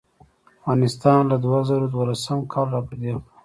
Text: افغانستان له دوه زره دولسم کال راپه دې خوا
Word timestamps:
افغانستان 0.59 1.21
له 1.31 1.37
دوه 1.43 1.59
زره 1.69 1.85
دولسم 1.93 2.39
کال 2.53 2.67
راپه 2.75 2.93
دې 3.01 3.11
خوا 3.13 3.21